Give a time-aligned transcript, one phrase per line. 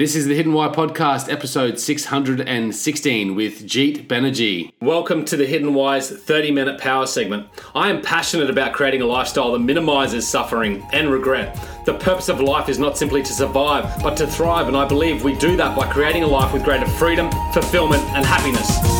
[0.00, 4.72] This is the Hidden Why podcast, episode 616 with Jeet Banerjee.
[4.80, 7.48] Welcome to the Hidden Why's 30 minute power segment.
[7.74, 11.54] I am passionate about creating a lifestyle that minimizes suffering and regret.
[11.84, 15.22] The purpose of life is not simply to survive, but to thrive, and I believe
[15.22, 18.99] we do that by creating a life with greater freedom, fulfillment, and happiness.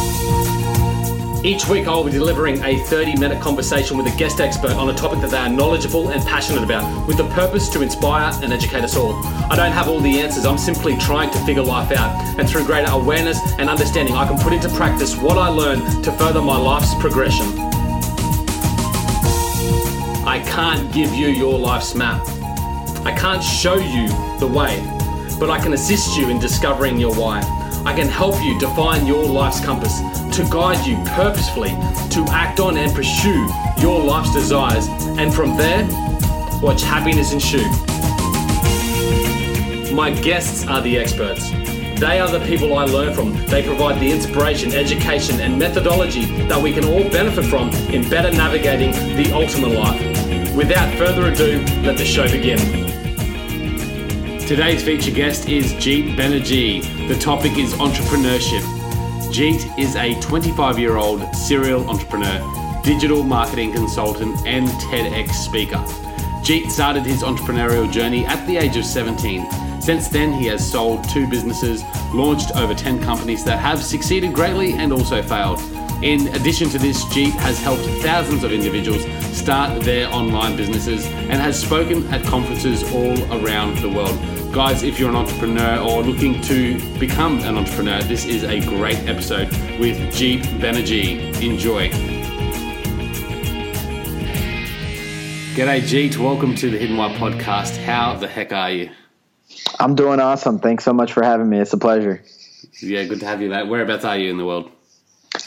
[1.43, 4.91] Each week, I will be delivering a 30 minute conversation with a guest expert on
[4.91, 8.53] a topic that they are knowledgeable and passionate about, with the purpose to inspire and
[8.53, 9.15] educate us all.
[9.51, 12.39] I don't have all the answers, I'm simply trying to figure life out.
[12.39, 16.13] And through greater awareness and understanding, I can put into practice what I learn to
[16.13, 17.47] further my life's progression.
[20.27, 22.21] I can't give you your life's map,
[23.07, 24.79] I can't show you the way,
[25.39, 27.60] but I can assist you in discovering your why.
[27.85, 30.01] I can help you define your life's compass
[30.37, 31.71] to guide you purposefully
[32.11, 33.49] to act on and pursue
[33.79, 34.87] your life's desires,
[35.19, 35.87] and from there,
[36.61, 37.69] watch happiness ensue.
[39.95, 41.51] My guests are the experts.
[41.51, 43.35] They are the people I learn from.
[43.47, 48.31] They provide the inspiration, education, and methodology that we can all benefit from in better
[48.31, 50.55] navigating the ultimate life.
[50.55, 52.90] Without further ado, let the show begin.
[54.51, 57.07] Today's feature guest is Jeet Banerjee.
[57.07, 58.63] The topic is entrepreneurship.
[59.31, 65.77] Jeet is a 25 year old serial entrepreneur, digital marketing consultant, and TEDx speaker.
[66.43, 69.81] Jeet started his entrepreneurial journey at the age of 17.
[69.81, 74.73] Since then, he has sold two businesses, launched over 10 companies that have succeeded greatly
[74.73, 75.61] and also failed.
[76.03, 81.35] In addition to this, Jeet has helped thousands of individuals start their online businesses and
[81.35, 84.19] has spoken at conferences all around the world.
[84.53, 88.99] Guys, if you're an entrepreneur or looking to become an entrepreneur, this is a great
[89.09, 89.47] episode
[89.79, 91.41] with Jeet Banerjee.
[91.41, 91.89] Enjoy.
[95.55, 96.17] G'day, Jeet.
[96.17, 97.77] Welcome to the Hidden Why podcast.
[97.85, 98.91] How the heck are you?
[99.79, 100.59] I'm doing awesome.
[100.59, 101.61] Thanks so much for having me.
[101.61, 102.21] It's a pleasure.
[102.81, 103.69] Yeah, good to have you, mate.
[103.69, 104.69] Whereabouts are you in the world?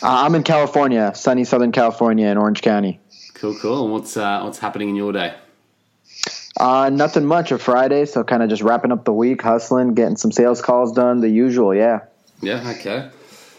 [0.02, 3.02] Uh, I'm in California, sunny Southern California in Orange County.
[3.34, 3.84] Cool, cool.
[3.84, 5.36] And what's uh, what's happening in your day?
[6.58, 7.52] Uh, nothing much.
[7.52, 10.92] A Friday, so kind of just wrapping up the week, hustling, getting some sales calls
[10.92, 11.74] done, the usual.
[11.74, 12.02] Yeah.
[12.42, 12.74] Yeah.
[12.78, 13.10] Okay.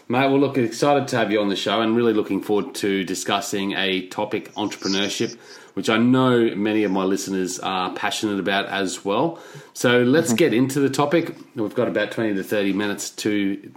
[0.07, 3.03] Mate, well, look, excited to have you on the show and really looking forward to
[3.03, 5.35] discussing a topic, entrepreneurship,
[5.73, 9.39] which I know many of my listeners are passionate about as well.
[9.73, 10.35] So let's mm-hmm.
[10.35, 11.35] get into the topic.
[11.55, 13.73] We've got about 20 to 30 minutes to,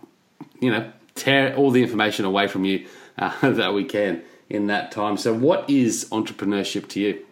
[0.61, 2.87] you know, tear all the information away from you
[3.17, 5.17] uh, that we can in that time.
[5.17, 7.25] So, what is entrepreneurship to you?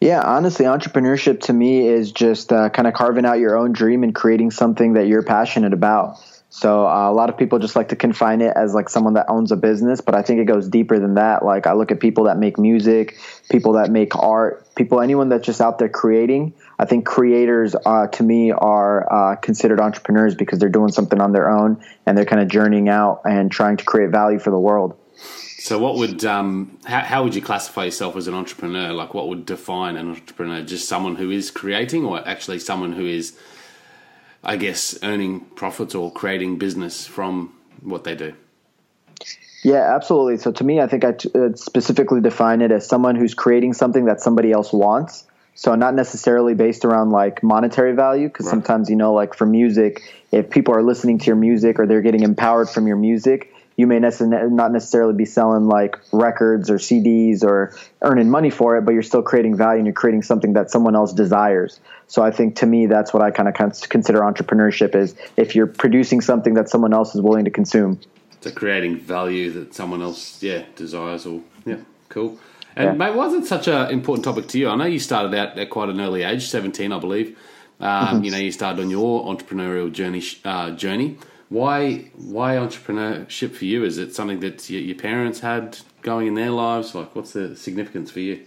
[0.00, 4.02] Yeah, honestly, entrepreneurship to me is just uh, kind of carving out your own dream
[4.02, 6.18] and creating something that you're passionate about.
[6.52, 9.26] So uh, a lot of people just like to confine it as like someone that
[9.28, 11.44] owns a business, but I think it goes deeper than that.
[11.44, 13.16] Like I look at people that make music,
[13.48, 16.54] people that make art, people anyone that's just out there creating.
[16.76, 21.30] I think creators uh, to me are uh, considered entrepreneurs because they're doing something on
[21.30, 24.58] their own and they're kind of journeying out and trying to create value for the
[24.58, 24.99] world.
[25.60, 28.94] So, what would um, how, how would you classify yourself as an entrepreneur?
[28.94, 30.62] Like, what would define an entrepreneur?
[30.62, 33.38] Just someone who is creating, or actually someone who is,
[34.42, 38.32] I guess, earning profits or creating business from what they do?
[39.62, 40.38] Yeah, absolutely.
[40.38, 43.74] So, to me, I think I t- uh, specifically define it as someone who's creating
[43.74, 45.26] something that somebody else wants.
[45.56, 48.52] So, not necessarily based around like monetary value, because right.
[48.52, 50.00] sometimes, you know, like for music,
[50.32, 53.49] if people are listening to your music or they're getting empowered from your music,
[53.80, 58.82] you may not necessarily be selling like records or CDs or earning money for it,
[58.82, 61.80] but you're still creating value and you're creating something that someone else desires.
[62.06, 63.54] So I think to me, that's what I kind of
[63.88, 67.98] consider entrepreneurship is if you're producing something that someone else is willing to consume.
[68.42, 71.76] So creating value that someone else, yeah, desires or, yeah,
[72.10, 72.38] cool.
[72.76, 72.92] And yeah.
[72.92, 74.68] mate, why is it such an important topic to you?
[74.68, 77.38] I know you started out at quite an early age, 17, I believe.
[77.80, 78.24] Um, mm-hmm.
[78.24, 80.22] You know, you started on your entrepreneurial journey.
[80.44, 81.16] Uh, journey.
[81.50, 83.84] Why why entrepreneurship for you?
[83.84, 86.94] Is it something that your parents had going in their lives?
[86.94, 88.44] Like, what's the significance for you?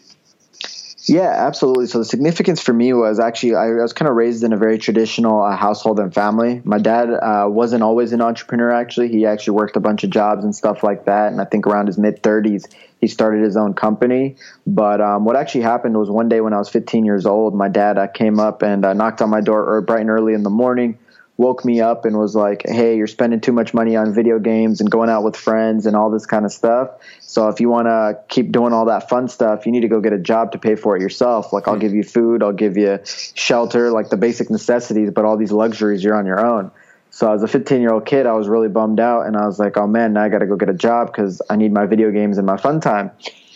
[1.06, 1.88] Yeah, absolutely.
[1.88, 4.78] So the significance for me was actually I was kind of raised in a very
[4.78, 6.62] traditional uh, household and family.
[6.64, 8.72] My dad uh, wasn't always an entrepreneur.
[8.72, 11.34] Actually, he actually worked a bunch of jobs and stuff like that.
[11.34, 12.66] And I think around his mid thirties,
[13.02, 14.38] he started his own company.
[14.66, 17.68] But um, what actually happened was one day when I was 15 years old, my
[17.68, 20.50] dad uh, came up and uh, knocked on my door bright and early in the
[20.50, 20.98] morning
[21.38, 24.82] woke me up and was like, "Hey, you're spending too much money on video games
[24.82, 26.90] and going out with friends and all this kind of stuff.
[27.22, 30.00] So if you want to keep doing all that fun stuff, you need to go
[30.00, 31.52] get a job to pay for it yourself.
[31.52, 31.82] Like I'll hmm.
[31.82, 36.04] give you food, I'll give you shelter, like the basic necessities, but all these luxuries
[36.04, 36.72] you're on your own."
[37.10, 39.60] So as a 15 year old kid, I was really bummed out, and I was
[39.60, 41.86] like, "Oh man, now I got to go get a job because I need my
[41.86, 43.12] video games and my fun time."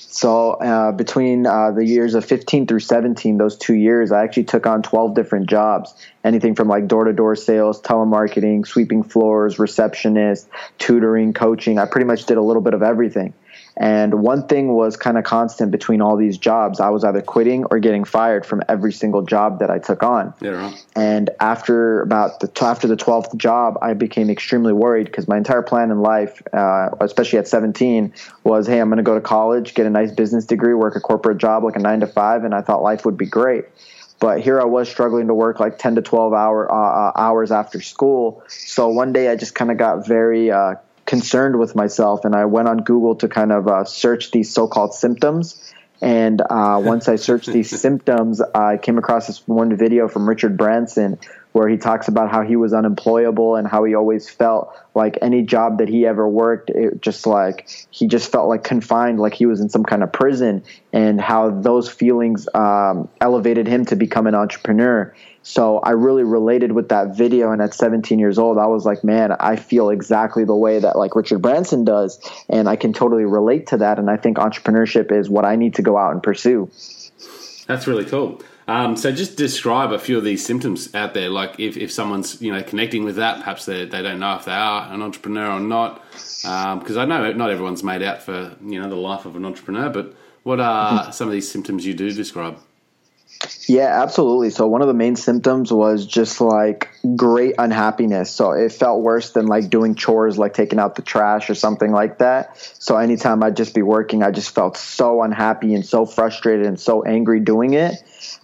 [0.09, 4.45] So uh, between uh, the years of 15 through 17, those two years, I actually
[4.45, 5.94] took on 12 different jobs.
[6.24, 11.77] Anything from like door to door sales, telemarketing, sweeping floors, receptionist, tutoring, coaching.
[11.77, 13.33] I pretty much did a little bit of everything.
[13.79, 16.79] And one thing was kind of constant between all these jobs.
[16.79, 20.33] I was either quitting or getting fired from every single job that I took on.
[20.41, 20.85] Yeah, right.
[20.95, 25.62] And after about the after the twelfth job, I became extremely worried because my entire
[25.62, 28.13] plan in life, uh, especially at 17,
[28.44, 31.00] was, hey, I'm going to go to college, get a nice business degree, work a
[31.00, 33.65] corporate job like a nine to five, and I thought life would be great.
[34.19, 37.51] But here I was struggling to work like 10 to 12 hour uh, uh hours
[37.51, 38.41] after school.
[38.47, 40.75] So one day I just kind of got very uh,
[41.07, 44.94] concerned with myself, and I went on Google to kind of uh, search these so-called
[44.94, 45.74] symptoms.
[46.00, 50.56] And uh, once I searched these symptoms, I came across this one video from Richard
[50.56, 51.18] Branson
[51.57, 55.42] where he talks about how he was unemployable and how he always felt like any
[55.42, 59.48] job that he ever worked, it just like he just felt like confined, like he
[59.48, 60.63] was in some kind of prison,
[60.94, 65.12] and how those feelings um, elevated him to become an entrepreneur.
[65.42, 67.51] So I really related with that video.
[67.51, 70.95] And at 17 years old, I was like, man, I feel exactly the way that
[70.95, 72.19] like Richard Branson does.
[72.50, 73.98] And I can totally relate to that.
[73.98, 76.69] And I think entrepreneurship is what I need to go out and pursue.
[77.65, 78.42] That's really cool.
[78.68, 81.30] Um, so just describe a few of these symptoms out there.
[81.30, 84.46] Like if, if someone's, you know, connecting with that, perhaps they, they don't know if
[84.46, 86.04] they are an entrepreneur or not.
[86.12, 89.46] Because um, I know not everyone's made out for, you know, the life of an
[89.46, 91.12] entrepreneur, but what are mm-hmm.
[91.12, 92.58] some of these symptoms you do describe?
[93.68, 94.50] Yeah, absolutely.
[94.50, 98.31] So one of the main symptoms was just like great unhappiness.
[98.31, 101.92] So it felt worse than like doing chores, like taking out the trash or something
[101.92, 102.58] like that.
[102.80, 106.80] So anytime I'd just be working, I just felt so unhappy and so frustrated and
[106.80, 108.02] so angry doing it.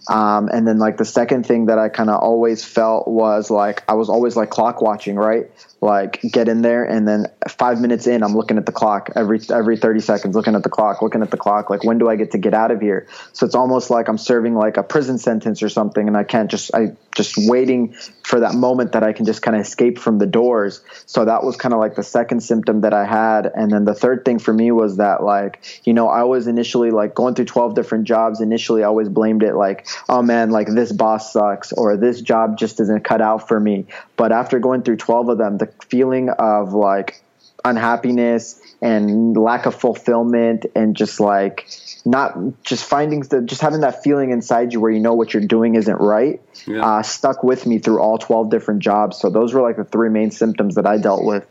[0.08, 3.82] Um, and then like the second thing that I kind of always felt was like
[3.88, 5.50] I was always like clock watching, right?
[5.80, 9.40] Like get in there and then five minutes in, I'm looking at the clock every
[9.50, 11.68] every 30 seconds, looking at the clock, looking at the clock.
[11.70, 13.06] Like when do I get to get out of here?
[13.32, 16.50] So it's almost like I'm serving like a prison sentence or something, and I can't
[16.50, 20.18] just I just waiting for that moment that I can just kind of escape from
[20.18, 20.80] the doors.
[21.06, 23.46] So that was kind of like the second symptom that I had.
[23.46, 26.90] And then the third thing for me was that like, you know, I was initially
[26.90, 28.40] like going through 12 different jobs.
[28.40, 29.63] Initially, I always blamed it like,
[30.08, 33.86] oh man, like this boss sucks or this job just isn't cut out for me.
[34.16, 37.22] But after going through 12 of them, the feeling of like
[37.64, 41.66] unhappiness and lack of fulfillment and just like
[42.04, 45.46] not just finding the just having that feeling inside you where you know what you're
[45.46, 46.84] doing isn't right yeah.
[46.84, 50.10] uh, stuck with me through all 12 different jobs so those were like the three
[50.10, 51.46] main symptoms that i dealt with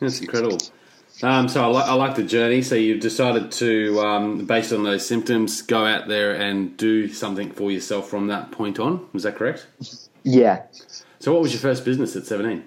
[0.00, 0.58] that's incredible
[1.22, 2.62] um, so I, li- I, like the journey.
[2.62, 7.50] So you've decided to um, based on those symptoms go out there and do something
[7.52, 9.06] for yourself from that point on.
[9.14, 9.66] Is that correct?
[10.22, 10.62] Yeah.
[11.18, 12.64] So what was your first business at 17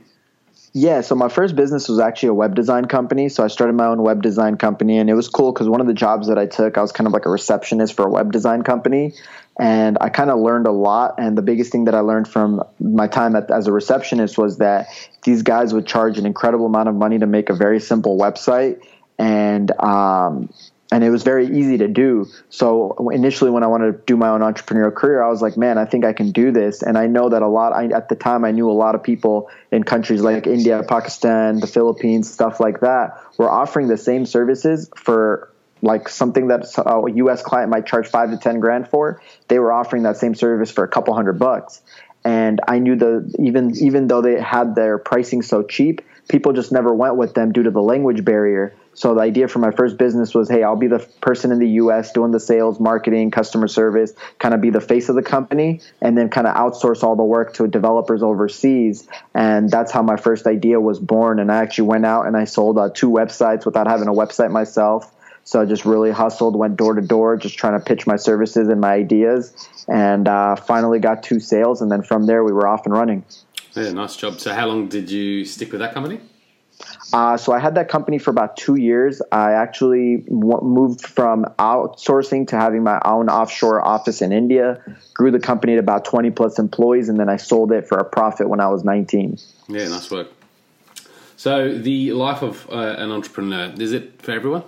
[0.78, 3.30] yeah, so my first business was actually a web design company.
[3.30, 5.88] So I started my own web design company, and it was cool because one of
[5.88, 8.34] the jobs that I took, I was kind of like a receptionist for a web
[8.34, 9.14] design company,
[9.58, 11.16] and I kind of learned a lot.
[11.18, 14.58] And the biggest thing that I learned from my time at, as a receptionist was
[14.58, 14.88] that
[15.24, 18.82] these guys would charge an incredible amount of money to make a very simple website,
[19.18, 20.50] and um,
[20.96, 22.26] and it was very easy to do.
[22.50, 25.78] So initially, when I wanted to do my own entrepreneurial career, I was like, man,
[25.78, 26.84] I think I can do this.
[26.84, 27.74] And I know that a lot.
[27.74, 31.60] I, at the time, I knew a lot of people in countries like India, Pakistan,
[31.60, 35.52] the Philippines, stuff like that, were offering the same services for
[35.82, 37.42] like something that a U.S.
[37.42, 39.22] client might charge five to ten grand for.
[39.50, 41.82] They were offering that same service for a couple hundred bucks.
[42.24, 46.72] And I knew the even even though they had their pricing so cheap, people just
[46.72, 48.74] never went with them due to the language barrier.
[48.96, 51.70] So the idea for my first business was, hey, I'll be the person in the
[51.72, 52.14] U.S.
[52.14, 56.18] doing the sales, marketing, customer service, kind of be the face of the company, and
[56.18, 59.08] then kind of outsource all the work to developers overseas.
[59.34, 61.40] And that's how my first idea was born.
[61.40, 64.50] And I actually went out and I sold uh, two websites without having a website
[64.50, 65.12] myself.
[65.44, 68.68] So I just really hustled, went door to door, just trying to pitch my services
[68.68, 69.54] and my ideas,
[69.88, 71.82] and uh, finally got two sales.
[71.82, 73.24] And then from there, we were off and running.
[73.76, 74.40] Yeah, nice job.
[74.40, 76.20] So how long did you stick with that company?
[77.14, 79.22] Uh, so I had that company for about two years.
[79.32, 84.82] I actually w- moved from outsourcing to having my own offshore office in India.
[85.14, 88.06] Grew the company to about 20 plus employees, and then I sold it for a
[88.06, 89.38] profit when I was 19.
[89.70, 90.32] Yeah, nice work.
[91.38, 94.64] So the life of uh, an entrepreneur is it for everyone?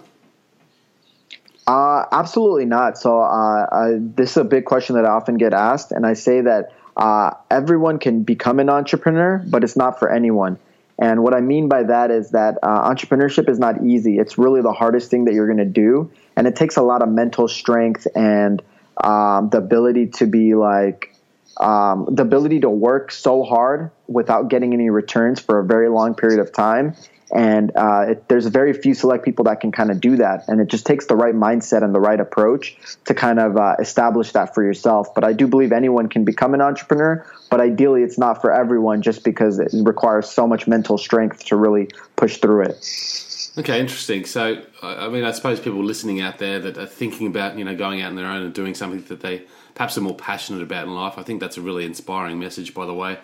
[1.66, 2.98] Uh, absolutely not.
[2.98, 6.14] So uh, I, this is a big question that I often get asked, and I
[6.14, 10.58] say that uh, everyone can become an entrepreneur, but it's not for anyone.
[11.00, 14.18] And what I mean by that is that uh, entrepreneurship is not easy.
[14.18, 16.12] It's really the hardest thing that you're going to do.
[16.36, 18.62] And it takes a lot of mental strength and
[19.04, 21.14] um, the ability to be like,
[21.60, 26.16] um, the ability to work so hard without getting any returns for a very long
[26.16, 26.96] period of time.
[27.34, 30.48] And uh, it, there's very few select people that can kind of do that.
[30.48, 33.76] And it just takes the right mindset and the right approach to kind of uh,
[33.80, 35.14] establish that for yourself.
[35.14, 39.02] But I do believe anyone can become an entrepreneur, but ideally it's not for everyone
[39.02, 43.54] just because it requires so much mental strength to really push through it.
[43.58, 44.24] Okay, interesting.
[44.26, 47.76] So, I mean, I suppose people listening out there that are thinking about, you know,
[47.76, 49.44] going out on their own and doing something that they
[49.74, 51.18] perhaps are more passionate about in life.
[51.18, 53.18] I think that's a really inspiring message, by the way.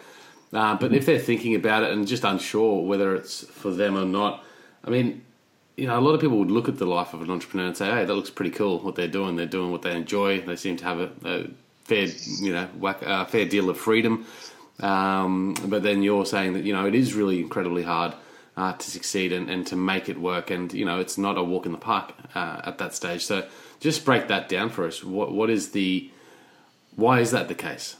[0.53, 4.05] Uh, but if they're thinking about it and just unsure whether it's for them or
[4.05, 4.43] not,
[4.85, 5.23] I mean,
[5.75, 7.77] you know, a lot of people would look at the life of an entrepreneur and
[7.77, 8.79] say, "Hey, that looks pretty cool.
[8.79, 10.41] What they're doing, they're doing what they enjoy.
[10.41, 11.47] They seem to have a, a
[11.83, 12.07] fair,
[12.39, 14.25] you know, whack, fair deal of freedom."
[14.79, 18.13] Um, but then you're saying that you know it is really incredibly hard
[18.57, 21.43] uh, to succeed and, and to make it work, and you know it's not a
[21.43, 23.25] walk in the park uh, at that stage.
[23.25, 23.47] So
[23.79, 25.03] just break that down for us.
[25.03, 26.11] What what is the
[26.95, 27.95] why is that the case?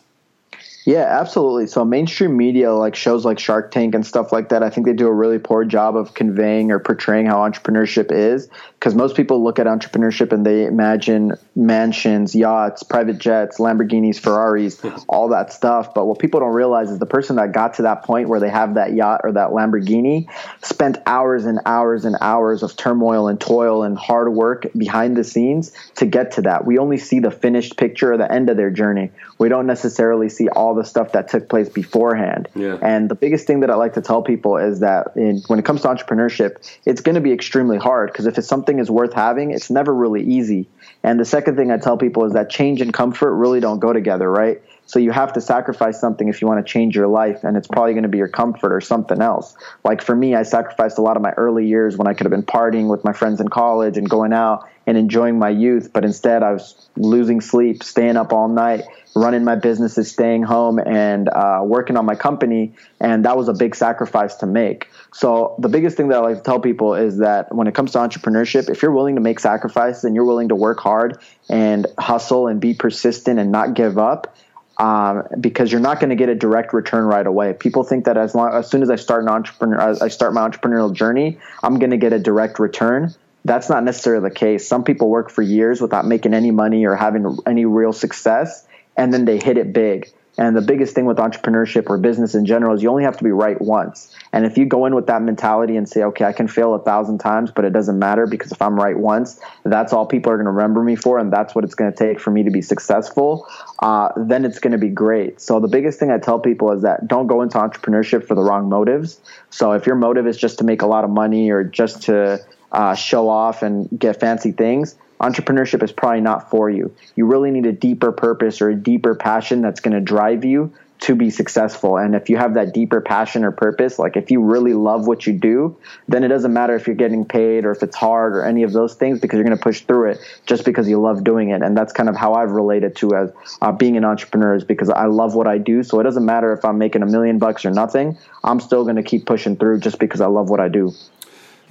[0.86, 1.68] Yeah, absolutely.
[1.68, 4.94] So mainstream media, like shows like Shark Tank and stuff like that, I think they
[4.94, 8.50] do a really poor job of conveying or portraying how entrepreneurship is.
[8.74, 14.82] Because most people look at entrepreneurship and they imagine mansions, yachts, private jets, Lamborghinis, Ferraris,
[15.08, 15.94] all that stuff.
[15.94, 18.50] But what people don't realize is the person that got to that point where they
[18.50, 20.28] have that yacht or that Lamborghini
[20.64, 25.24] spent hours and hours and hours of turmoil and toil and hard work behind the
[25.24, 26.66] scenes to get to that.
[26.66, 29.12] We only see the finished picture or the end of their journey.
[29.38, 32.50] We don't necessarily see all all the stuff that took place beforehand.
[32.56, 32.78] Yeah.
[32.82, 35.66] And the biggest thing that I like to tell people is that in, when it
[35.66, 39.14] comes to entrepreneurship, it's going to be extremely hard because if it's something is worth
[39.14, 40.68] having, it's never really easy.
[41.04, 43.94] And the second thing I tell people is that change and comfort really don't go
[43.94, 44.62] together, right?
[44.86, 47.68] So you have to sacrifice something if you want to change your life, and it's
[47.68, 49.56] probably going to be your comfort or something else.
[49.86, 52.32] Like for me, I sacrificed a lot of my early years when I could have
[52.32, 56.04] been partying with my friends in college and going out and enjoying my youth, but
[56.04, 58.84] instead I was losing sleep, staying up all night,
[59.16, 62.74] running my businesses, staying home, and uh, working on my company.
[63.00, 64.90] And that was a big sacrifice to make.
[65.14, 67.92] So, the biggest thing that I like to tell people is that when it comes
[67.92, 71.88] to entrepreneurship, if you're willing to make sacrifices and you're willing to work hard and
[71.98, 74.36] hustle and be persistent and not give up,
[74.80, 77.54] um, because you're not going to get a direct return right away.
[77.54, 80.50] People think that as long as soon as I start an entrepreneur, I start my
[80.50, 83.14] entrepreneurial journey, I'm going to get a direct return
[83.46, 84.68] that's not necessarily the case.
[84.68, 88.66] Some people work for years without making any money or having any real success,
[88.96, 90.12] and then they hit it big.
[90.36, 93.24] And the biggest thing with entrepreneurship or business in general is you only have to
[93.24, 94.16] be right once.
[94.32, 96.80] And if you go in with that mentality and say, okay, I can fail a
[96.80, 100.38] thousand times, but it doesn't matter because if I'm right once, that's all people are
[100.38, 102.50] going to remember me for, and that's what it's going to take for me to
[102.50, 103.48] be successful,
[103.84, 105.40] uh, then it's going to be great.
[105.40, 108.42] So the biggest thing I tell people is that don't go into entrepreneurship for the
[108.42, 109.22] wrong motives.
[109.52, 112.44] So if your motive is just to make a lot of money or just to
[112.72, 116.94] uh, show off and get fancy things, entrepreneurship is probably not for you.
[117.16, 120.74] You really need a deeper purpose or a deeper passion that's going to drive you
[121.00, 121.98] to be successful.
[121.98, 125.28] And if you have that deeper passion or purpose, like if you really love what
[125.28, 125.78] you do,
[126.08, 128.72] then it doesn't matter if you're getting paid or if it's hard or any of
[128.72, 131.62] those things because you're going to push through it just because you love doing it.
[131.62, 134.90] And that's kind of how I've related to as uh, being an entrepreneur is because
[134.90, 135.84] I love what I do.
[135.84, 138.18] So it doesn't matter if I'm making a million bucks or nothing.
[138.42, 140.94] I'm still going to keep pushing through just because I love what I do.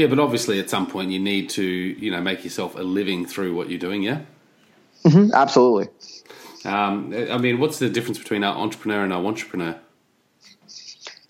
[0.02, 3.24] Yeah, but obviously at some point you need to, you know, make yourself a living
[3.24, 4.02] through what you're doing.
[4.02, 4.22] Yeah.
[5.04, 5.86] Mm-hmm, absolutely.
[6.64, 9.78] Um, I mean, what's the difference between an entrepreneur and an entrepreneur?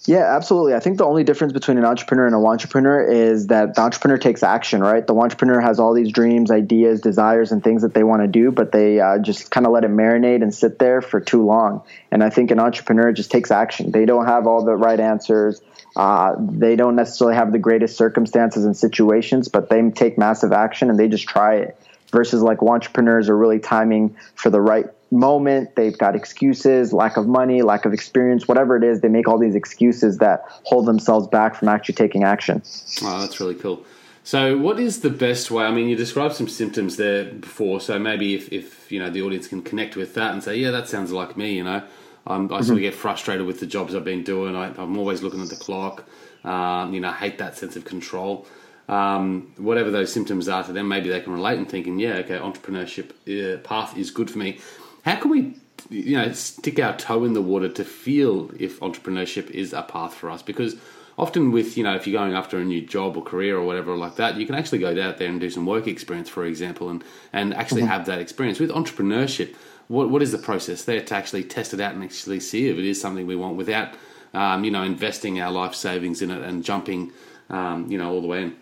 [0.06, 0.72] Yeah, absolutely.
[0.72, 4.16] I think the only difference between an entrepreneur and a wantrepreneur is that the entrepreneur
[4.16, 5.06] takes action, right?
[5.06, 8.50] The wantrepreneur has all these dreams, ideas, desires, and things that they want to do,
[8.50, 11.82] but they uh, just kind of let it marinate and sit there for too long.
[12.10, 13.90] And I think an entrepreneur just takes action.
[13.90, 15.60] They don't have all the right answers.
[15.96, 20.90] Uh, they don't necessarily have the greatest circumstances and situations, but they take massive action
[20.90, 21.78] and they just try it.
[22.10, 25.76] Versus like wantrepreneurs are really timing for the right moment.
[25.76, 29.00] They've got excuses, lack of money, lack of experience, whatever it is.
[29.00, 32.62] They make all these excuses that hold themselves back from actually taking action.
[33.02, 33.84] Oh, that's really cool.
[34.24, 35.64] So, what is the best way?
[35.64, 39.20] I mean, you described some symptoms there before, so maybe if, if you know the
[39.22, 41.82] audience can connect with that and say, "Yeah, that sounds like me," you know,
[42.26, 42.64] I'm, i mm-hmm.
[42.64, 44.54] sort of get frustrated with the jobs I've been doing.
[44.54, 46.04] I, am always looking at the clock.
[46.44, 48.46] Um, you know, I hate that sense of control.
[48.88, 52.38] Um, whatever those symptoms are to them, maybe they can relate and thinking, yeah, okay,
[52.38, 54.58] entrepreneurship uh, path is good for me.
[55.04, 55.56] How can we,
[55.88, 60.14] you know, stick our toe in the water to feel if entrepreneurship is a path
[60.14, 60.42] for us?
[60.42, 60.76] Because
[61.18, 63.94] often with you know if you're going after a new job or career or whatever
[63.96, 66.88] like that you can actually go out there and do some work experience for example
[66.88, 67.90] and and actually mm-hmm.
[67.90, 69.54] have that experience with entrepreneurship
[69.88, 72.78] what what is the process there to actually test it out and actually see if
[72.78, 73.94] it is something we want without
[74.34, 77.12] um, you know investing our life savings in it and jumping
[77.50, 78.56] um, you know all the way in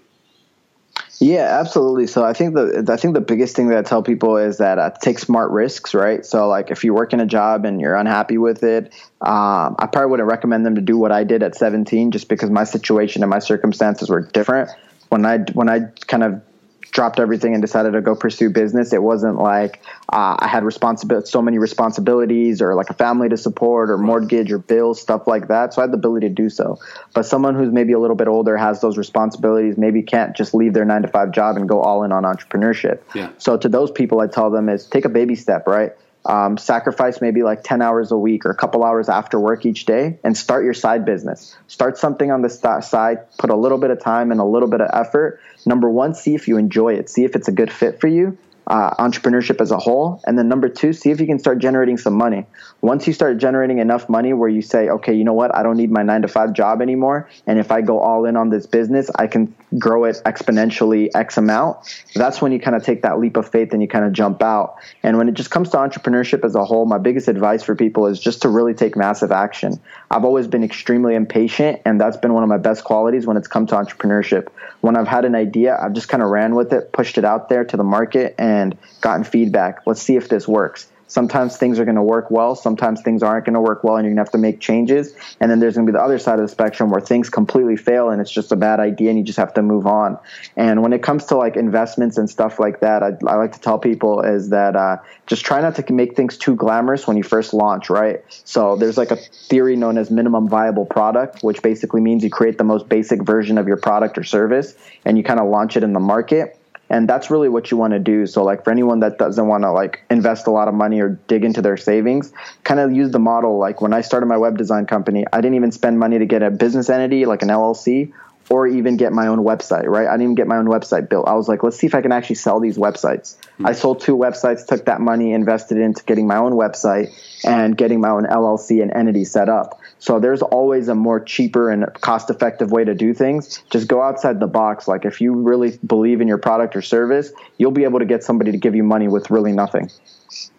[1.20, 2.06] Yeah, absolutely.
[2.06, 4.78] So I think the I think the biggest thing that I tell people is that
[4.78, 6.24] uh, take smart risks, right?
[6.24, 8.86] So like if you work in a job and you're unhappy with it,
[9.20, 12.48] um, I probably wouldn't recommend them to do what I did at 17, just because
[12.48, 14.70] my situation and my circumstances were different.
[15.10, 16.40] When I when I kind of
[16.90, 18.92] dropped everything and decided to go pursue business.
[18.92, 19.82] It wasn't like
[20.12, 24.50] uh, I had responsibility, so many responsibilities, or like a family to support, or mortgage,
[24.52, 25.74] or bills, stuff like that.
[25.74, 26.78] So I had the ability to do so.
[27.14, 30.74] But someone who's maybe a little bit older has those responsibilities, maybe can't just leave
[30.74, 33.00] their nine to five job and go all in on entrepreneurship.
[33.14, 33.30] Yeah.
[33.38, 35.92] So to those people, I tell them is take a baby step, right?
[36.24, 39.86] Um, sacrifice maybe like 10 hours a week or a couple hours after work each
[39.86, 41.56] day and start your side business.
[41.66, 44.82] Start something on the side, put a little bit of time and a little bit
[44.82, 45.40] of effort.
[45.64, 48.36] Number one, see if you enjoy it, see if it's a good fit for you
[48.66, 50.20] uh, entrepreneurship as a whole.
[50.26, 52.46] And then number two, see if you can start generating some money.
[52.80, 55.76] Once you start generating enough money where you say, okay, you know what, I don't
[55.76, 57.28] need my nine to five job anymore.
[57.46, 61.36] And if I go all in on this business, I can grow it exponentially X
[61.36, 61.78] amount.
[62.14, 64.42] That's when you kind of take that leap of faith and you kind of jump
[64.42, 64.76] out.
[65.02, 68.06] And when it just comes to entrepreneurship as a whole, my biggest advice for people
[68.06, 69.80] is just to really take massive action.
[70.10, 73.48] I've always been extremely impatient, and that's been one of my best qualities when it's
[73.48, 74.48] come to entrepreneurship.
[74.80, 77.48] When I've had an idea, I've just kind of ran with it, pushed it out
[77.48, 78.59] there to the market, and
[79.00, 79.86] gotten feedback.
[79.86, 80.88] Let's see if this works.
[81.10, 84.04] Sometimes things are going to work well sometimes things aren't going to work well and
[84.04, 85.12] you're going to have to make changes.
[85.40, 87.76] And then there's going to be the other side of the spectrum where things completely
[87.76, 90.18] fail and it's just a bad idea and you just have to move on.
[90.54, 93.60] And when it comes to like investments and stuff like that i, I like to
[93.60, 97.24] tell people is that uh, just try not to make things too glamorous when you
[97.24, 98.22] first launch right?
[98.44, 102.56] So there's like a theory known as minimum viable product which basically means you create
[102.56, 105.82] the most basic version of your product or service and you kind of launch it
[105.82, 106.59] in the market
[106.90, 109.62] and that's really what you want to do so like for anyone that doesn't want
[109.62, 112.32] to like invest a lot of money or dig into their savings
[112.64, 115.54] kind of use the model like when i started my web design company i didn't
[115.54, 118.12] even spend money to get a business entity like an llc
[118.50, 120.08] or even get my own website, right?
[120.08, 121.28] I didn't even get my own website built.
[121.28, 123.36] I was like, let's see if I can actually sell these websites.
[123.36, 123.66] Mm-hmm.
[123.68, 128.00] I sold two websites, took that money, invested into getting my own website and getting
[128.00, 129.79] my own LLC and entity set up.
[130.00, 133.62] So there's always a more cheaper and cost effective way to do things.
[133.70, 134.88] Just go outside the box.
[134.88, 138.24] Like if you really believe in your product or service, you'll be able to get
[138.24, 139.90] somebody to give you money with really nothing.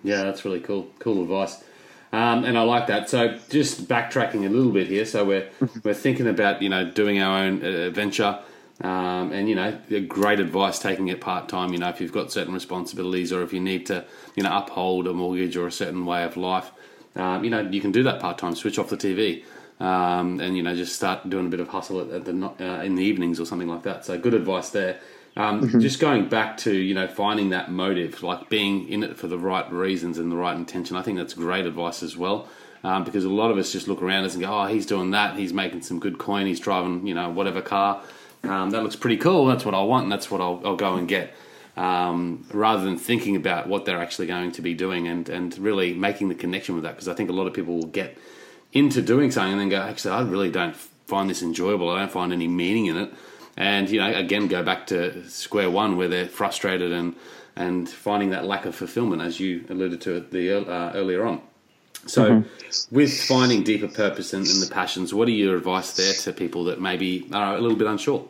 [0.04, 0.88] Yeah, that's really cool.
[1.00, 1.64] Cool advice.
[2.14, 3.10] Um, and I like that.
[3.10, 5.06] So just backtracking a little bit here.
[5.06, 5.50] So we're
[5.84, 8.40] we're thinking about you know doing our own uh, venture,
[8.82, 11.72] um, and you know great advice taking it part time.
[11.72, 15.08] You know if you've got certain responsibilities or if you need to you know uphold
[15.08, 16.72] a mortgage or a certain way of life,
[17.16, 18.56] um, you know you can do that part time.
[18.56, 19.44] Switch off the TV.
[19.80, 22.94] Um, and you know, just start doing a bit of hustle at, the uh, in
[22.94, 24.06] the evenings or something like that.
[24.06, 25.00] So, good advice there.
[25.36, 25.80] Um, mm-hmm.
[25.80, 29.40] Just going back to you know finding that motive, like being in it for the
[29.40, 30.96] right reasons and the right intention.
[30.98, 32.48] I think that's great advice as well,
[32.84, 35.12] um, because a lot of us just look around us and go, "Oh, he's doing
[35.12, 35.36] that.
[35.36, 36.46] He's making some good coin.
[36.46, 38.04] He's driving you know whatever car.
[38.44, 39.48] Um, that looks pretty cool.
[39.48, 41.34] That's what I want, and that's what I'll, I'll go and get."
[41.78, 45.94] Um, rather than thinking about what they're actually going to be doing and and really
[45.94, 48.18] making the connection with that, because I think a lot of people will get
[48.74, 51.90] into doing something and then go, "Actually, I really don't find this enjoyable.
[51.90, 53.14] I don't find any meaning in it."
[53.58, 57.16] and you know again go back to square one where they're frustrated and
[57.56, 61.42] and finding that lack of fulfillment as you alluded to the uh, earlier on
[62.06, 62.96] so mm-hmm.
[62.96, 66.64] with finding deeper purpose in, in the passions what are your advice there to people
[66.64, 68.28] that maybe are a little bit unsure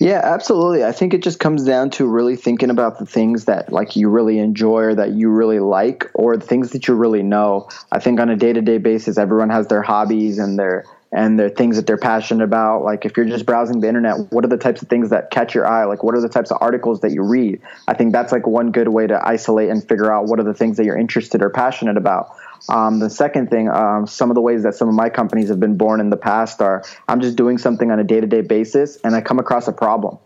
[0.00, 0.84] yeah, absolutely.
[0.84, 4.08] I think it just comes down to really thinking about the things that like you
[4.08, 7.68] really enjoy or that you really like or the things that you really know.
[7.92, 11.76] I think on a day-to-day basis everyone has their hobbies and their and their things
[11.76, 12.82] that they're passionate about.
[12.82, 15.54] Like if you're just browsing the internet, what are the types of things that catch
[15.54, 15.84] your eye?
[15.84, 17.60] Like what are the types of articles that you read?
[17.86, 20.54] I think that's like one good way to isolate and figure out what are the
[20.54, 22.34] things that you're interested or passionate about.
[22.68, 25.60] Um, the second thing, um, some of the ways that some of my companies have
[25.60, 28.40] been born in the past are I'm just doing something on a day to day
[28.40, 30.18] basis and I come across a problem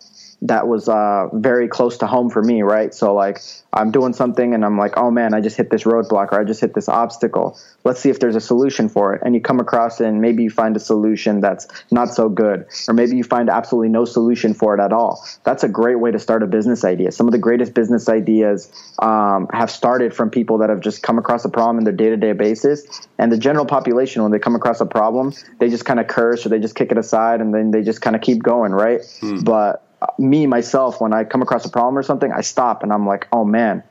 [0.43, 2.95] that was uh, very close to home for me, right?
[2.95, 3.41] So like
[3.73, 6.45] I'm doing something and I'm like, oh man, I just hit this roadblock or I
[6.45, 7.59] just hit this obstacle.
[7.83, 9.23] Let's see if there's a solution for it.
[9.25, 12.67] And you come across it and maybe you find a solution that's not so good,
[12.87, 15.27] or maybe you find absolutely no solution for it at all.
[15.43, 17.11] That's a great way to start a business idea.
[17.11, 18.71] Some of the greatest business ideas
[19.01, 22.11] um, have started from people that have just come across a problem in their day
[22.11, 23.09] to day basis.
[23.19, 26.47] And the general population, when they come across a problem, they just kind of curse
[26.47, 29.05] or they just kick it aside and then they just kind of keep going, right?
[29.21, 29.41] Hmm.
[29.41, 29.85] But
[30.19, 33.27] me myself when i come across a problem or something i stop and i'm like
[33.33, 33.83] oh man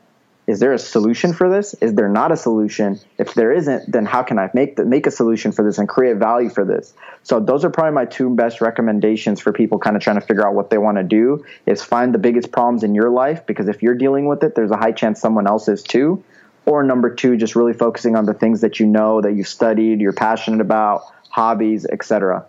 [0.48, 1.74] is there a solution for this?
[1.74, 2.98] Is there not a solution?
[3.18, 5.86] If there isn't then how can i make the, make a solution for this and
[5.86, 6.94] create value for this?
[7.22, 10.48] So those are probably my two best recommendations for people kind of trying to figure
[10.48, 13.68] out what they want to do is find the biggest problems in your life because
[13.68, 16.24] if you're dealing with it there's a high chance someone else is too.
[16.64, 20.00] Or number two just really focusing on the things that you know that you've studied
[20.00, 22.46] you're passionate about hobbies etc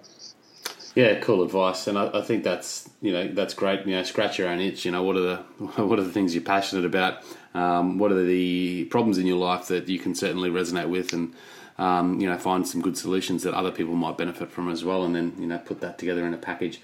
[0.99, 3.85] Yeah, cool advice, and I, I, think that's you know that's great.
[3.85, 4.83] You know, scratch your own itch.
[4.83, 5.35] You know, what are the
[5.81, 7.23] what are the things you're passionate about?
[7.53, 11.33] Um, what are the problems in your life that you can certainly resonate with, and
[11.77, 15.05] um, you know, find some good solutions that other people might benefit from as well,
[15.05, 16.81] and then you know, put that together in a package.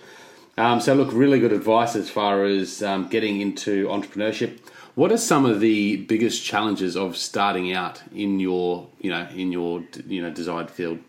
[0.56, 4.60] Um, so, look, really good advice as far as um, getting into entrepreneurship.
[4.94, 9.52] What are some of the biggest challenges of starting out in your, you know, in
[9.52, 11.00] your, you know, desired field?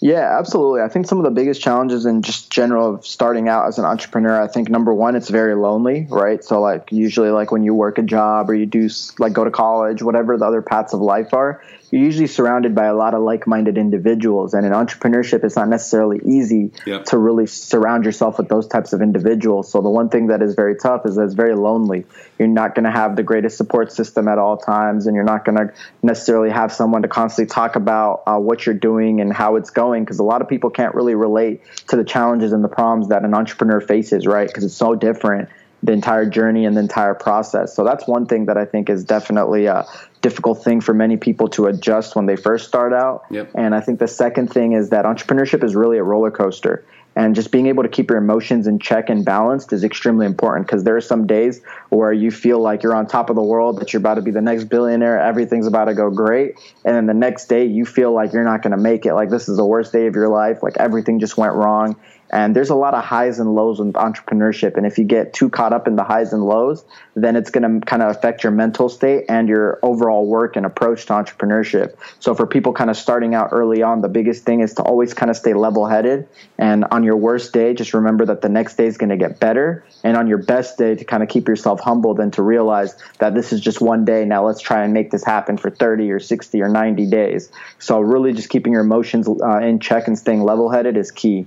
[0.00, 0.82] Yeah, absolutely.
[0.82, 3.84] I think some of the biggest challenges in just general of starting out as an
[3.84, 6.42] entrepreneur, I think number one, it's very lonely, right?
[6.44, 9.50] So like usually like when you work a job or you do like go to
[9.50, 13.22] college, whatever the other paths of life are, you're usually surrounded by a lot of
[13.22, 17.04] like-minded individuals and in entrepreneurship it's not necessarily easy yep.
[17.06, 19.70] to really surround yourself with those types of individuals.
[19.70, 22.04] So the one thing that is very tough is that it's very lonely.
[22.38, 25.44] You're not going to have the greatest support system at all times and you're not
[25.44, 25.72] going to
[26.02, 30.04] necessarily have someone to constantly talk about uh, what you're doing and how it's going
[30.04, 33.24] because a lot of people can't really relate to the challenges and the problems that
[33.24, 34.46] an entrepreneur faces right?
[34.46, 35.48] Because it's so different
[35.82, 37.74] the entire journey and the entire process.
[37.74, 39.86] So that's one thing that I think is definitely a
[40.20, 43.24] difficult thing for many people to adjust when they first start out.
[43.30, 43.52] Yep.
[43.54, 46.84] And I think the second thing is that entrepreneurship is really a roller coaster.
[47.18, 50.68] And just being able to keep your emotions in check and balanced is extremely important
[50.68, 53.80] because there are some days where you feel like you're on top of the world,
[53.80, 56.54] that you're about to be the next billionaire, everything's about to go great.
[56.84, 59.14] And then the next day you feel like you're not going to make it.
[59.14, 60.62] Like this is the worst day of your life.
[60.62, 61.96] Like everything just went wrong
[62.30, 64.76] and there's a lot of highs and lows with entrepreneurship.
[64.76, 67.80] And if you get too caught up in the highs and lows, then it's going
[67.80, 71.96] to kind of affect your mental state and your overall work and approach to entrepreneurship.
[72.20, 75.14] So for people kind of starting out early on, the biggest thing is to always
[75.14, 76.28] kind of stay level headed.
[76.58, 79.40] And on your worst day, just remember that the next day is going to get
[79.40, 79.84] better.
[80.04, 83.34] And on your best day, to kind of keep yourself humbled and to realize that
[83.34, 84.24] this is just one day.
[84.24, 87.50] Now let's try and make this happen for 30 or 60 or 90 days.
[87.78, 91.46] So really just keeping your emotions uh, in check and staying level headed is key.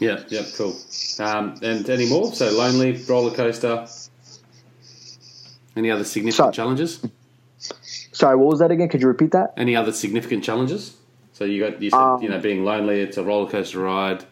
[0.00, 0.76] Yeah, yeah, cool.
[1.18, 2.32] Um, and any more?
[2.32, 3.86] So lonely, roller coaster.
[5.76, 7.06] Any other significant challenges?
[7.58, 8.88] Sorry, what was that again?
[8.88, 9.52] Could you repeat that?
[9.56, 10.96] Any other significant challenges?
[11.32, 13.00] So you got you said um, you know being lonely.
[13.00, 14.24] It's a roller coaster ride.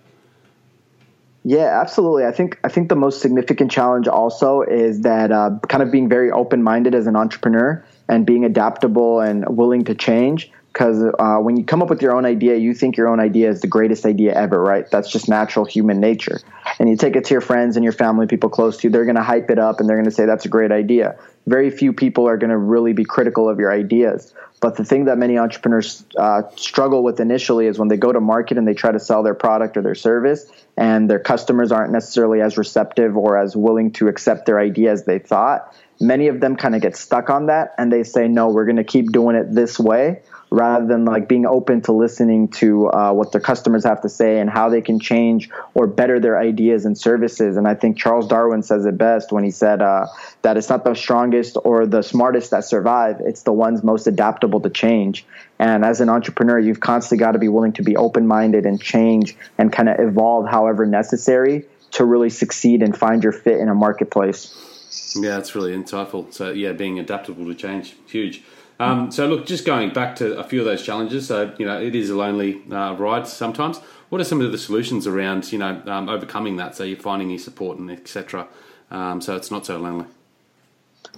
[1.44, 2.24] Yeah, absolutely.
[2.24, 6.09] I think I think the most significant challenge also is that uh, kind of being
[6.09, 11.38] very open minded as an entrepreneur and being adaptable and willing to change because uh,
[11.38, 13.67] when you come up with your own idea, you think your own idea is the
[13.67, 14.88] greatest idea ever, right?
[14.88, 16.38] That's just natural human nature.
[16.79, 19.05] And you take it to your friends and your family, people close to you, they're
[19.05, 21.19] going to hype it up and they're going to say that's a great idea.
[21.49, 24.33] Very few people are going to really be critical of your ideas.
[24.61, 28.21] But the thing that many entrepreneurs uh, struggle with initially is when they go to
[28.21, 31.91] market and they try to sell their product or their service, and their customers aren't
[31.91, 35.75] necessarily as receptive or as willing to accept their idea as they thought.
[36.01, 38.77] Many of them kind of get stuck on that and they say, no, we're going
[38.77, 43.13] to keep doing it this way rather than like being open to listening to uh,
[43.13, 46.85] what their customers have to say and how they can change or better their ideas
[46.85, 47.57] and services.
[47.57, 50.07] And I think Charles Darwin says it best when he said uh,
[50.43, 54.61] that it's not the strongest or the smartest that survive, it's the ones most adaptable
[54.61, 55.27] to change.
[55.59, 58.81] And as an entrepreneur, you've constantly got to be willing to be open minded and
[58.81, 63.69] change and kind of evolve however necessary to really succeed and find your fit in
[63.69, 64.55] a marketplace.
[65.17, 66.33] Yeah, that's really insightful.
[66.33, 68.43] So, yeah, being adaptable to change, huge.
[68.81, 71.27] Um, so, look, just going back to a few of those challenges.
[71.27, 73.79] So, you know, it is a lonely uh, ride sometimes.
[74.09, 76.77] What are some of the solutions around, you know, um, overcoming that?
[76.77, 78.47] So, you're finding your support and etc.
[78.91, 80.07] Um, so it's not so lonely.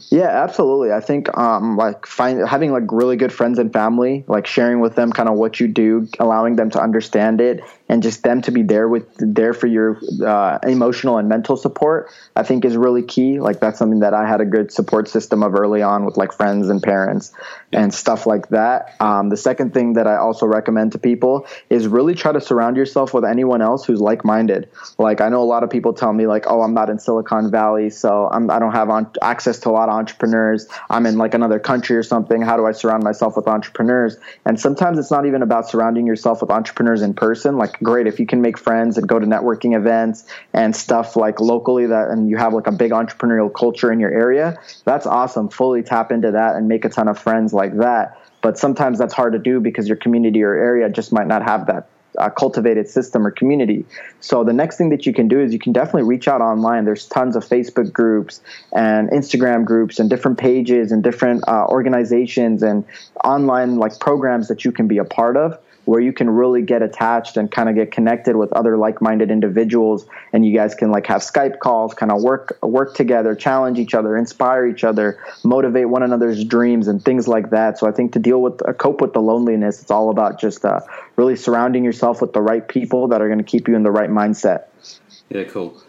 [0.09, 0.93] Yeah, absolutely.
[0.93, 4.95] I think um, like find having like really good friends and family, like sharing with
[4.95, 8.53] them kind of what you do, allowing them to understand it, and just them to
[8.53, 13.03] be there with there for your uh, emotional and mental support i think is really
[13.03, 13.41] key.
[13.41, 16.33] Like that's something that i had a good support system of early on with like
[16.33, 17.33] friends and parents
[17.73, 18.95] and stuff like that.
[19.01, 22.77] Um, the second thing that i also recommend to people is really try to surround
[22.77, 24.69] yourself with anyone else who's like-minded.
[24.97, 27.51] Like i know a lot of people tell me like oh i'm not in silicon
[27.51, 30.69] valley so I'm, i don't have on- access to a lot of entrepreneurs.
[30.89, 32.41] I'm in like another country or something.
[32.41, 34.17] How do i surround myself with entrepreneurs?
[34.45, 37.57] And sometimes it's not even about surrounding yourself with entrepreneurs in person.
[37.57, 41.41] Like great if you can make friends and go to networking events and stuff like
[41.41, 45.49] locally that and you have like a big entrepreneurial culture in your area that's awesome
[45.49, 49.15] fully tap into that and make a ton of friends like that but sometimes that's
[49.15, 51.89] hard to do because your community or area just might not have that
[52.19, 53.85] uh, cultivated system or community.
[54.21, 56.85] So the next thing that you can do is you can definitely reach out online.
[56.85, 58.41] There's tons of Facebook groups
[58.73, 62.85] and Instagram groups and different pages and different uh, organizations and
[63.25, 66.83] online like programs that you can be a part of where you can really get
[66.83, 71.07] attached and kind of get connected with other like-minded individuals and you guys can like
[71.07, 75.89] have Skype calls, kind of work work together, challenge each other, inspire each other, motivate
[75.89, 77.79] one another's dreams and things like that.
[77.79, 80.65] So I think to deal with uh, cope with the loneliness, it's all about just
[80.65, 80.81] uh,
[81.17, 83.91] really surrounding yourself with the right people that are going to keep you in the
[83.91, 84.65] right mindset.
[85.29, 85.81] Yeah, cool.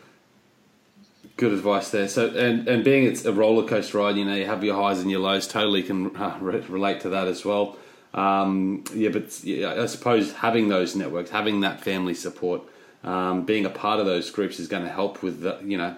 [1.38, 2.08] Good advice there.
[2.08, 5.00] So, and, and being it's a roller coaster ride, you know, you have your highs
[5.00, 5.48] and your lows.
[5.48, 7.78] Totally can uh, re- relate to that as well.
[8.14, 12.62] Um, yeah, but yeah, I suppose having those networks, having that family support,
[13.04, 15.96] um, being a part of those groups is going to help with the, you know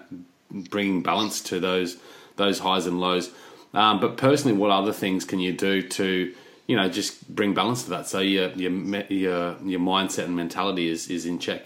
[0.50, 1.96] bringing balance to those
[2.36, 3.30] those highs and lows.
[3.72, 6.32] Um, but personally, what other things can you do to
[6.66, 8.70] you know just bring balance to that so your your
[9.10, 11.62] your, your mindset and mentality is is in check?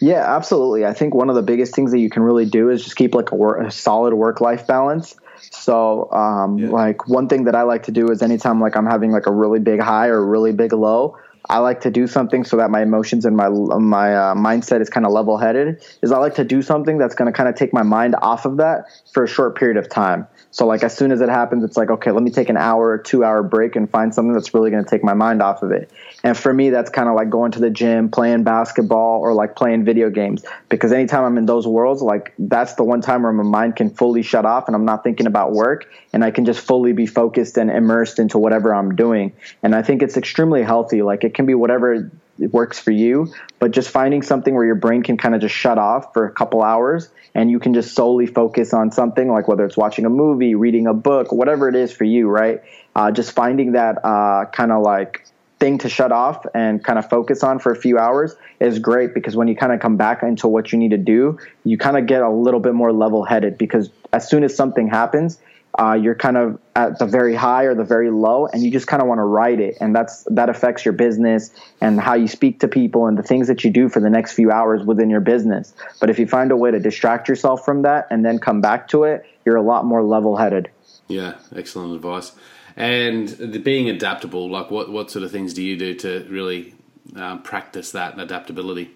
[0.00, 0.84] Yeah, absolutely.
[0.84, 3.14] I think one of the biggest things that you can really do is just keep
[3.14, 5.16] like a, work, a solid work life balance.
[5.40, 6.68] So, um, yeah.
[6.68, 9.32] like one thing that I like to do is anytime like I'm having like a
[9.32, 11.16] really big high or a really big low,
[11.48, 14.90] I like to do something so that my emotions and my my uh, mindset is
[14.90, 15.84] kind of level headed.
[16.02, 18.46] Is I like to do something that's going to kind of take my mind off
[18.46, 20.26] of that for a short period of time.
[20.50, 22.88] So like as soon as it happens, it's like okay, let me take an hour
[22.88, 25.62] or two hour break and find something that's really going to take my mind off
[25.62, 25.90] of it.
[26.24, 29.54] And for me, that's kind of like going to the gym, playing basketball, or like
[29.54, 30.44] playing video games.
[30.68, 33.90] Because anytime I'm in those worlds, like that's the one time where my mind can
[33.90, 37.06] fully shut off and I'm not thinking about work and I can just fully be
[37.06, 39.34] focused and immersed into whatever I'm doing.
[39.62, 41.02] And I think it's extremely healthy.
[41.02, 45.02] Like it can be whatever works for you, but just finding something where your brain
[45.02, 48.26] can kind of just shut off for a couple hours and you can just solely
[48.26, 51.92] focus on something like whether it's watching a movie, reading a book, whatever it is
[51.92, 52.62] for you, right?
[52.94, 55.26] Uh, just finding that uh, kind of like
[55.58, 59.14] thing to shut off and kind of focus on for a few hours is great
[59.14, 61.96] because when you kind of come back into what you need to do, you kind
[61.96, 65.38] of get a little bit more level headed because as soon as something happens,
[65.78, 68.86] uh, you're kind of at the very high or the very low and you just
[68.86, 69.76] kind of want to ride it.
[69.80, 73.48] And that's that affects your business and how you speak to people and the things
[73.48, 75.74] that you do for the next few hours within your business.
[76.00, 78.88] But if you find a way to distract yourself from that and then come back
[78.88, 80.70] to it you're a lot more level headed
[81.08, 82.32] yeah excellent advice.
[82.76, 86.74] And the being adaptable, like what, what sort of things do you do to really
[87.14, 88.95] um, practice that adaptability?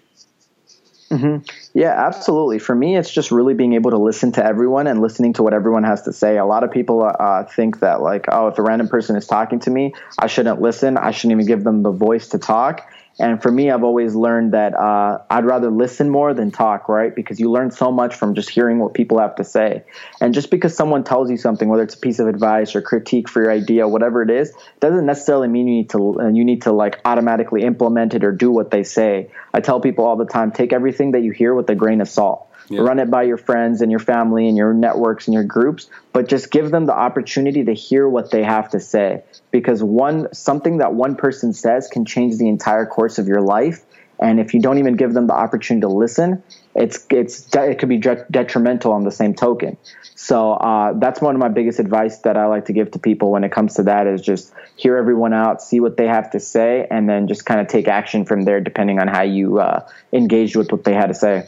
[1.11, 1.77] Mm-hmm.
[1.77, 2.57] Yeah, absolutely.
[2.57, 5.53] For me, it's just really being able to listen to everyone and listening to what
[5.53, 6.37] everyone has to say.
[6.37, 9.59] A lot of people uh, think that, like, oh, if a random person is talking
[9.59, 10.97] to me, I shouldn't listen.
[10.97, 12.89] I shouldn't even give them the voice to talk.
[13.19, 17.13] And for me, I've always learned that uh, I'd rather listen more than talk, right?
[17.13, 19.83] Because you learn so much from just hearing what people have to say.
[20.19, 23.29] And just because someone tells you something, whether it's a piece of advice or critique
[23.29, 26.71] for your idea, whatever it is, doesn't necessarily mean you need to you need to
[26.71, 29.29] like automatically implement it or do what they say.
[29.53, 32.09] I tell people all the time, take everything that you hear with a grain of
[32.09, 32.81] salt yeah.
[32.81, 36.27] run it by your friends and your family and your networks and your groups, but
[36.27, 39.23] just give them the opportunity to hear what they have to say.
[39.51, 43.83] Because one something that one person says can change the entire course of your life.
[44.19, 46.43] And if you don't even give them the opportunity to listen,
[46.75, 49.77] it's it's it could be detrimental on the same token.
[50.15, 53.31] So uh, that's one of my biggest advice that I like to give to people
[53.31, 56.39] when it comes to that is just hear everyone out, see what they have to
[56.39, 59.87] say, and then just kind of take action from there, depending on how you uh,
[60.13, 61.47] engaged with what they had to say.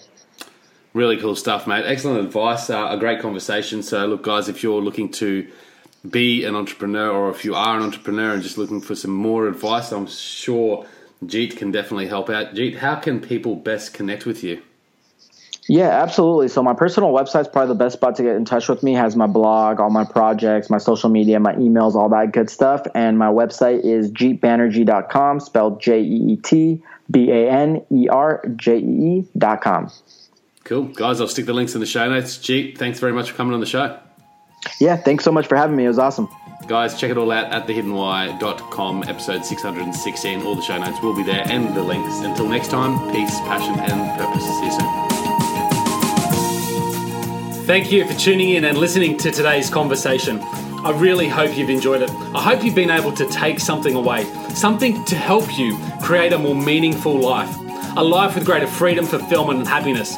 [0.94, 1.86] Really cool stuff, mate.
[1.86, 2.70] Excellent advice.
[2.70, 3.82] Uh, a great conversation.
[3.82, 5.48] So, look, guys, if you're looking to
[6.08, 9.48] be an entrepreneur or if you are an entrepreneur and just looking for some more
[9.48, 10.86] advice, I'm sure
[11.26, 12.54] Jeet can definitely help out.
[12.54, 14.62] Jeet, how can people best connect with you?
[15.68, 16.50] Yeah, absolutely.
[16.50, 18.96] So my personal website's probably the best spot to get in touch with me.
[18.96, 22.50] It has my blog, all my projects, my social media, my emails, all that good
[22.50, 22.86] stuff.
[22.94, 28.44] And my website is jeetbanerjee.com, spelled J E E T B A N E R
[28.58, 29.90] J E E.com.
[30.74, 30.86] Cool.
[30.86, 32.40] Guys, I'll stick the links in the show notes.
[32.40, 34.00] Jeet, thanks very much for coming on the show.
[34.80, 35.86] Yeah, thanks so much for having me.
[35.86, 36.28] It was awesome.
[36.68, 40.42] Guys, check it all out at thehiddenwhy.com, episode 616.
[40.42, 42.22] All the show notes will be there and the links.
[42.22, 44.44] Until next time, peace, passion, and purpose.
[44.44, 44.90] See you soon.
[47.68, 50.40] Thank you for tuning in and listening to today's conversation.
[50.42, 52.10] I really hope you've enjoyed it.
[52.34, 54.24] I hope you've been able to take something away,
[54.56, 57.56] something to help you create a more meaningful life,
[57.96, 60.18] a life with greater freedom, fulfillment, and happiness.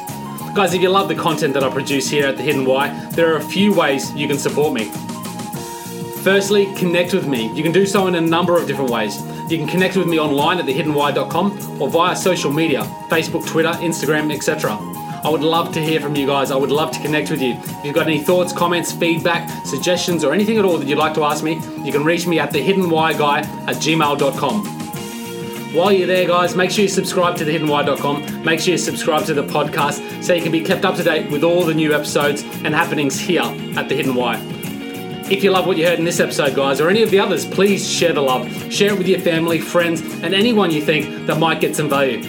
[0.56, 3.30] Guys, if you love the content that I produce here at The Hidden Why, there
[3.30, 4.86] are a few ways you can support me.
[6.22, 7.54] Firstly, connect with me.
[7.54, 9.20] You can do so in a number of different ways.
[9.50, 14.34] You can connect with me online at thehiddenwhy.com or via social media Facebook, Twitter, Instagram,
[14.34, 14.78] etc.
[15.22, 16.50] I would love to hear from you guys.
[16.50, 17.52] I would love to connect with you.
[17.52, 21.12] If you've got any thoughts, comments, feedback, suggestions, or anything at all that you'd like
[21.16, 24.85] to ask me, you can reach me at thehiddenwhyguy at gmail.com.
[25.72, 28.44] While you're there, guys, make sure you subscribe to thehiddenwhy.com.
[28.44, 31.30] Make sure you subscribe to the podcast so you can be kept up to date
[31.30, 34.36] with all the new episodes and happenings here at The Hidden Why.
[35.28, 37.44] If you love what you heard in this episode, guys, or any of the others,
[37.44, 38.48] please share the love.
[38.72, 42.20] Share it with your family, friends, and anyone you think that might get some value.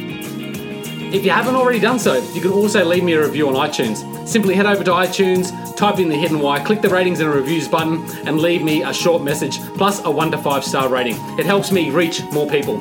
[1.13, 4.27] If you haven't already done so, you can also leave me a review on iTunes.
[4.27, 7.67] Simply head over to iTunes, type in the hidden why, click the ratings and reviews
[7.67, 11.15] button, and leave me a short message plus a one to five star rating.
[11.39, 12.77] It helps me reach more people.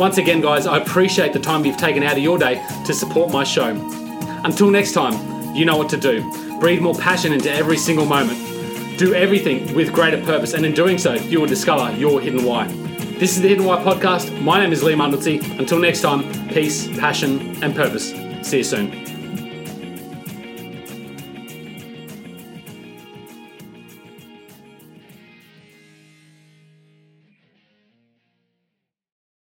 [0.00, 3.30] Once again, guys, I appreciate the time you've taken out of your day to support
[3.30, 3.68] my show.
[4.44, 6.22] Until next time, you know what to do.
[6.58, 8.38] Breathe more passion into every single moment.
[8.98, 12.66] Do everything with greater purpose, and in doing so, you will discover your hidden why.
[13.18, 14.40] This is the Hidden Why podcast.
[14.40, 15.42] My name is Lee Mundelsey.
[15.58, 18.12] Until next time, peace, passion, and purpose.
[18.40, 19.09] See you soon.